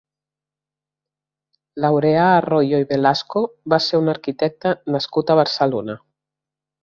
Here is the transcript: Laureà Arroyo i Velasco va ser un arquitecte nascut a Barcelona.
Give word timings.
Laureà 1.85 2.23
Arroyo 2.37 2.79
i 2.85 2.87
Velasco 2.95 3.43
va 3.75 3.79
ser 3.89 4.01
un 4.05 4.11
arquitecte 4.15 4.75
nascut 4.97 5.35
a 5.35 5.37
Barcelona. 5.43 5.99